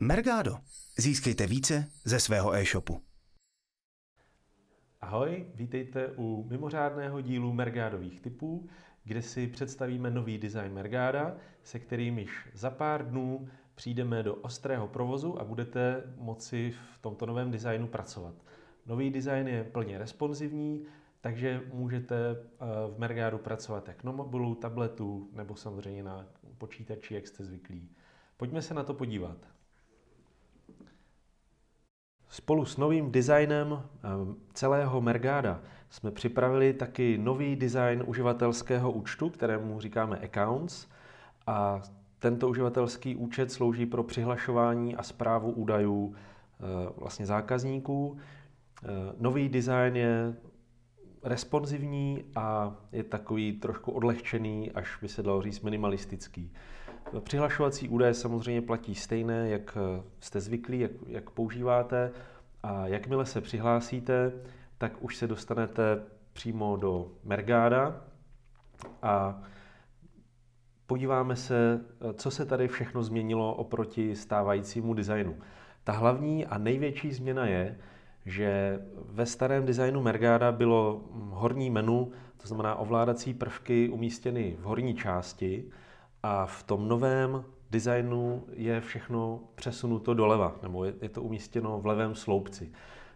[0.00, 0.58] Mergado.
[0.98, 3.02] Získejte více ze svého e-shopu.
[5.00, 8.68] Ahoj, vítejte u mimořádného dílu Mergádových typů,
[9.04, 14.88] kde si představíme nový design Mergáda, se kterým již za pár dnů přijdeme do ostrého
[14.88, 18.34] provozu a budete moci v tomto novém designu pracovat.
[18.86, 20.86] Nový design je plně responsivní,
[21.20, 22.36] takže můžete eh,
[22.94, 26.26] v Mergádu pracovat jak na mobilu, tabletu nebo samozřejmě na
[26.58, 27.90] počítači, jak jste zvyklí.
[28.36, 29.55] Pojďme se na to podívat.
[32.36, 34.08] Spolu s novým designem eh,
[34.54, 40.86] celého Mergáda jsme připravili taky nový design uživatelského účtu, kterému říkáme Accounts.
[41.46, 41.82] A
[42.18, 46.64] tento uživatelský účet slouží pro přihlašování a zprávu údajů eh,
[46.96, 48.18] vlastně zákazníků.
[48.82, 48.86] Eh,
[49.20, 50.34] nový design je
[51.22, 56.52] responsivní a je takový trošku odlehčený, až by se dalo říct minimalistický.
[57.20, 59.78] Přihlašovací údaje samozřejmě platí stejné, jak
[60.20, 62.12] jste zvyklí, jak, jak používáte.
[62.62, 64.32] A jakmile se přihlásíte,
[64.78, 68.00] tak už se dostanete přímo do Mergáda
[69.02, 69.42] a
[70.86, 71.80] podíváme se,
[72.14, 75.36] co se tady všechno změnilo oproti stávajícímu designu.
[75.84, 77.78] Ta hlavní a největší změna je,
[78.26, 84.94] že ve starém designu Mergáda bylo horní menu, to znamená ovládací prvky umístěny v horní
[84.94, 85.70] části
[86.22, 91.86] a v tom novém designu je všechno přesunuto doleva, nebo je, je to umístěno v
[91.86, 92.72] levém sloupci.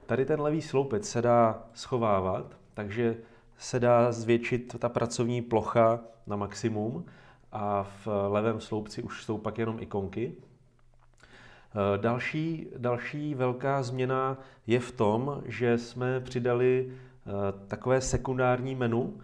[0.07, 3.17] Tady ten levý sloupec se dá schovávat, takže
[3.59, 7.05] se dá zvětšit ta pracovní plocha na maximum
[7.53, 10.33] a v levém sloupci už jsou pak jenom ikonky.
[10.35, 17.31] Eh, další, další velká změna je v tom, že jsme přidali eh,
[17.69, 19.21] takové sekundární menu,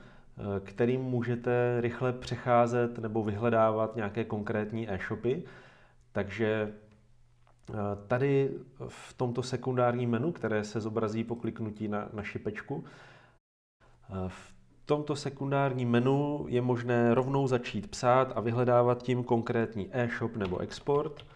[0.64, 5.42] kterým můžete rychle přecházet nebo vyhledávat nějaké konkrétní e-shopy.
[6.12, 6.72] Takže
[8.08, 8.50] tady
[8.88, 12.84] v tomto sekundárním menu, které se zobrazí po kliknutí na, na šipečku,
[14.28, 20.58] v tomto sekundárním menu je možné rovnou začít psát a vyhledávat tím konkrétní e-shop nebo
[20.58, 21.26] export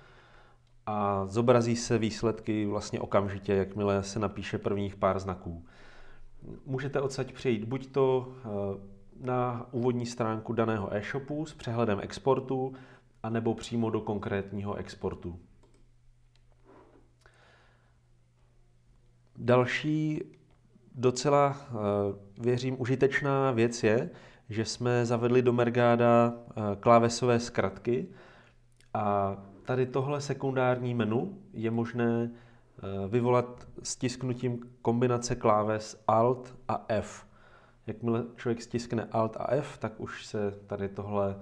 [0.87, 5.65] a zobrazí se výsledky vlastně okamžitě, jakmile se napíše prvních pár znaků.
[6.67, 8.47] Můžete odsaď přejít buď to eh,
[9.21, 12.73] na úvodní stránku daného e-shopu s přehledem exportu,
[13.23, 15.39] anebo přímo do konkrétního exportu.
[19.37, 20.23] Další
[20.95, 21.75] docela, eh,
[22.39, 24.11] věřím, užitečná věc je,
[24.49, 28.09] že jsme zavedli do Mergáda eh, klávesové zkratky
[28.95, 32.31] a tady tohle sekundární menu je možné
[33.09, 37.27] vyvolat stisknutím kombinace kláves Alt a F.
[37.87, 41.37] Jakmile člověk stiskne Alt a F, tak už se tady tohle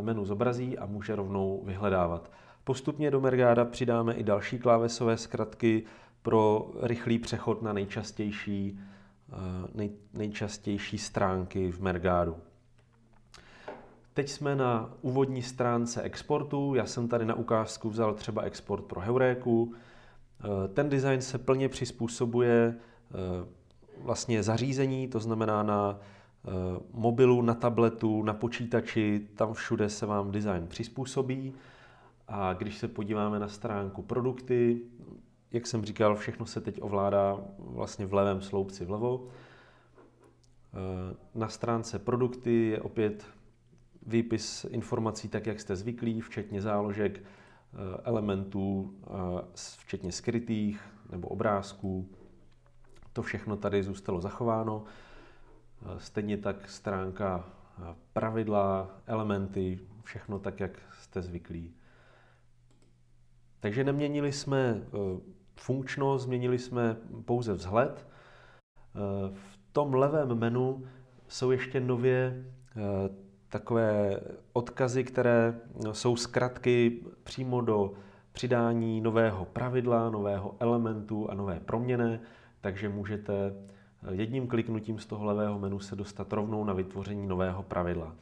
[0.00, 2.30] menu zobrazí a může rovnou vyhledávat.
[2.64, 5.84] Postupně do Mergáda přidáme i další klávesové zkratky
[6.22, 8.80] pro rychlý přechod na nejčastější,
[9.74, 12.36] nej, nejčastější stránky v Mergádu.
[14.14, 16.74] Teď jsme na úvodní stránce exportu.
[16.74, 19.74] Já jsem tady na ukázku vzal třeba export pro Heuréku.
[20.44, 23.14] Eh, ten design se plně přizpůsobuje eh,
[24.02, 26.50] vlastně zařízení, to znamená na eh,
[26.92, 31.54] mobilu, na tabletu, na počítači, tam všude se vám design přizpůsobí.
[32.28, 34.80] A když se podíváme na stránku produkty,
[35.52, 39.28] jak jsem říkal, všechno se teď ovládá vlastně v levém sloupci vlevo.
[41.34, 43.26] Na stránce produkty je opět
[44.06, 47.22] výpis informací tak, jak jste zvyklí, včetně záložek,
[48.04, 49.10] elementů, eh,
[49.78, 50.80] včetně skrytých
[51.10, 52.08] nebo obrázků.
[53.12, 54.84] To všechno tady zůstalo zachováno.
[55.82, 57.44] Eh, stejně tak stránka
[58.12, 61.74] pravidla, elementy, všechno tak, jak jste zvyklí.
[63.60, 64.82] Takže neměnili jsme
[65.56, 68.06] funkčnost, změnili jsme pouze vzhled.
[69.32, 70.86] V tom levém menu
[71.28, 72.44] jsou ještě nově
[73.48, 74.20] takové
[74.52, 75.54] odkazy, které
[75.92, 77.92] jsou zkratky přímo do
[78.32, 82.20] přidání nového pravidla, nového elementu a nové proměny,
[82.60, 83.54] takže můžete
[84.10, 88.14] jedním kliknutím z toho levého menu se dostat rovnou na vytvoření nového pravidla.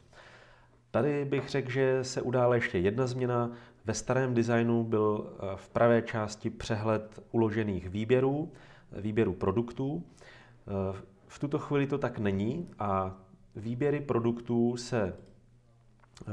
[0.91, 3.51] Tady bych řekl, že se udála ještě jedna změna.
[3.85, 8.51] Ve starém designu byl eh, v pravé části přehled uložených výběrů,
[8.91, 10.03] výběrů produktů.
[10.03, 13.17] Eh, v tuto chvíli to tak není a
[13.57, 16.31] výběry produktů se eh,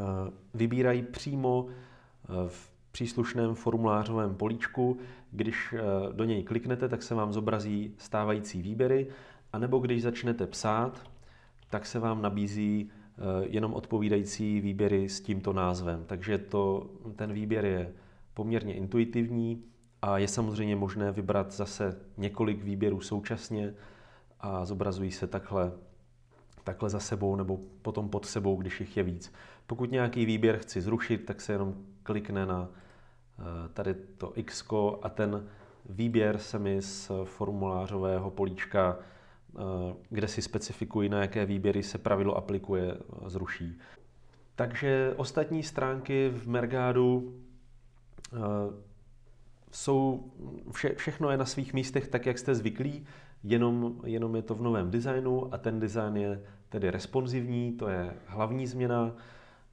[0.55, 1.67] vybírají přímo
[2.47, 4.99] v příslušném formulářovém políčku.
[5.31, 5.75] Když
[6.13, 9.07] do něj kliknete, tak se vám zobrazí stávající výběry,
[9.53, 11.11] anebo když začnete psát,
[11.71, 16.05] tak se vám nabízí Eh, jenom odpovídající výběry s tímto názvem.
[16.07, 17.93] Takže to, ten výběr je
[18.35, 19.65] poměrně intuitivní
[20.03, 23.75] a je samozřejmě možné vybrat zase několik výběrů současně
[24.41, 25.73] a zobrazují se takhle,
[26.65, 29.33] takhle za sebou nebo potom pod sebou, když jich je víc.
[29.67, 32.69] Pokud nějaký výběr chci zrušit, tak se jenom klikne na
[33.39, 34.65] eh, tady to X
[35.03, 35.49] a ten
[35.89, 39.61] výběr se mi z formulářového políčka, eh,
[40.11, 43.79] kde si specifikuji, na jaké výběry se pravidlo aplikuje, eh, zruší.
[44.57, 47.35] Takže ostatní stránky v Mergádu
[49.71, 50.25] jsou,
[50.73, 53.07] vše, všechno je na svých místech tak, jak jste zvyklí,
[53.45, 58.17] jenom, jenom je to v novém designu a ten design je tedy responsivní, to je
[58.27, 59.17] hlavní změna.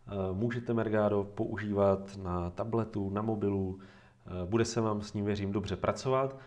[0.08, 5.52] Eh, můžete Mergado používat na tabletu, na mobilu, eh, bude se vám s ním, věřím,
[5.52, 6.40] dobře pracovat.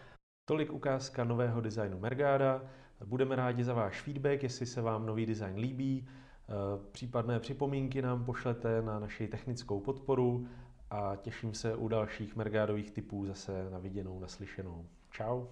[0.45, 2.63] Tolik ukázka nového designu Mergáda.
[3.05, 6.07] Budeme rádi za váš feedback, jestli se vám nový design líbí.
[6.09, 6.53] Eh,
[6.93, 10.47] případné připomínky nám pošlete na naši technickou podporu
[10.91, 14.87] a těším se u dalších Mergádových typů zase na viděnou, naslyšenou.
[15.17, 15.49] Ciao.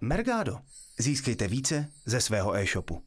[0.00, 0.60] Mergado.
[0.98, 3.02] Získejte více ze svého e-shopu.